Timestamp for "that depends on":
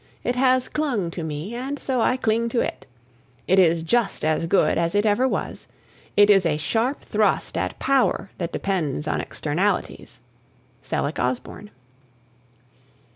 8.39-9.21